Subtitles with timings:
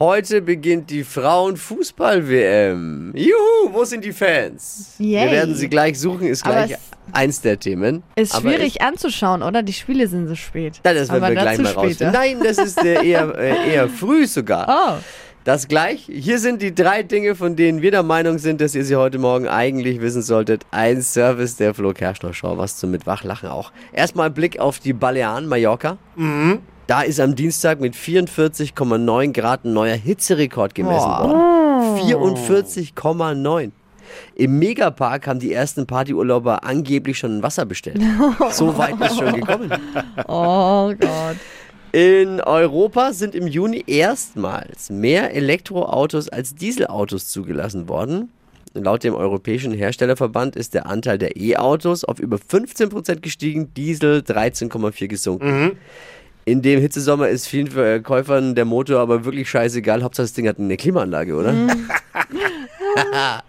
[0.00, 3.10] Heute beginnt die Frauenfußball-WM.
[3.16, 4.94] Juhu, wo sind die Fans?
[4.98, 5.24] Yay.
[5.24, 6.76] Wir werden sie gleich suchen, ist gleich
[7.10, 8.04] eins der Themen.
[8.14, 9.64] Ist Aber schwierig anzuschauen, oder?
[9.64, 10.80] Die Spiele sind so spät.
[10.84, 12.12] Ja, das werden Aber wir gleich mal rausfinden.
[12.12, 14.68] Nein, das ist äh, eher, äh, eher früh sogar.
[14.68, 14.98] Oh,
[15.42, 16.06] Das gleich.
[16.08, 19.18] Hier sind die drei Dinge, von denen wir der Meinung sind, dass ihr sie heute
[19.18, 20.64] Morgen eigentlich wissen solltet.
[20.70, 23.72] Ein Service der Flo Kerschner Show, was zum Mitwachlachen auch.
[23.92, 25.98] Erstmal Blick auf die Balearen, Mallorca.
[26.88, 31.98] Da ist am Dienstag mit 44,9 Grad ein neuer Hitzerekord gemessen worden.
[31.98, 33.72] 44,9.
[34.36, 38.00] Im Megapark haben die ersten Partyurlauber angeblich schon Wasser bestellt.
[38.52, 39.70] So weit ist schon gekommen.
[40.28, 41.36] oh Gott.
[41.92, 48.30] In Europa sind im Juni erstmals mehr Elektroautos als Dieselautos zugelassen worden.
[48.72, 55.06] Laut dem Europäischen Herstellerverband ist der Anteil der E-Autos auf über 15% gestiegen, Diesel 13,4
[55.06, 55.78] gesunken.
[56.48, 60.02] In dem Hitzesommer ist vielen Verkäufern der Motor aber wirklich scheißegal.
[60.02, 61.52] Hauptsache das Ding hat eine Klimaanlage, oder?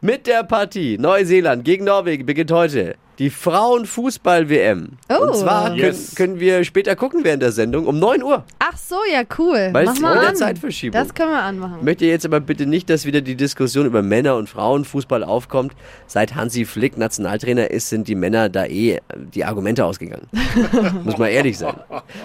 [0.00, 4.90] Mit der Partie Neuseeland gegen Norwegen beginnt heute die Frauenfußball-WM.
[5.08, 5.24] Oh.
[5.24, 6.14] Und zwar können, Yes.
[6.14, 8.44] können wir später gucken während der Sendung um 9 Uhr.
[8.76, 9.70] Ach so, ja, cool.
[9.72, 10.36] Weil Mach es mal an.
[10.36, 11.00] Zeitverschiebung.
[11.00, 11.76] Das können wir anmachen.
[11.78, 15.72] Ich möchte jetzt aber bitte nicht, dass wieder die Diskussion über Männer- und Frauenfußball aufkommt.
[16.06, 19.00] Seit Hansi Flick Nationaltrainer ist, sind die Männer da eh
[19.34, 20.28] die Argumente ausgegangen.
[21.04, 21.74] Muss man ehrlich sein.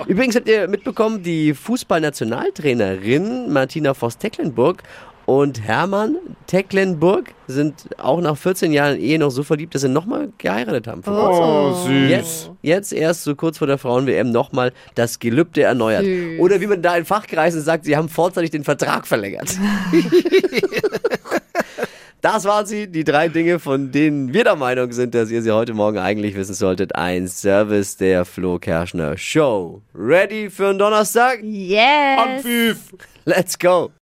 [0.07, 4.83] Übrigens habt ihr mitbekommen, die Fußballnationaltrainerin Martina Voss-Tecklenburg
[5.25, 10.29] und Hermann Tecklenburg sind auch nach 14 Jahren Ehe noch so verliebt, dass sie nochmal
[10.37, 11.01] geheiratet haben.
[11.01, 11.43] kurzem.
[11.43, 12.09] Oh, süß.
[12.09, 16.03] Jetzt, jetzt erst so kurz vor der Frauen-WM nochmal das Gelübde erneuert.
[16.03, 16.39] Süß.
[16.39, 19.55] Oder wie man da in Fachkreisen sagt, sie haben vorzeitig den Vertrag verlängert.
[22.21, 25.49] Das waren sie, die drei Dinge, von denen wir der Meinung sind, dass ihr sie
[25.49, 26.95] heute Morgen eigentlich wissen solltet.
[26.95, 29.81] Ein Service der Flo Kerschner Show.
[29.95, 31.39] Ready für einen Donnerstag?
[31.41, 32.19] Yes.
[32.19, 32.77] Anpfiff.
[33.25, 33.91] Let's go!